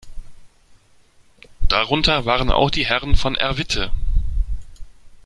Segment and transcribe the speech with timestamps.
[1.67, 3.91] Darunter waren auch die Herren von Erwitte.